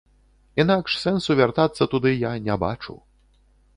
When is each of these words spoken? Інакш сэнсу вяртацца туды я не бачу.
Інакш 0.63 0.95
сэнсу 1.03 1.31
вяртацца 1.39 1.89
туды 1.93 2.17
я 2.17 2.31
не 2.49 2.59
бачу. 2.65 2.93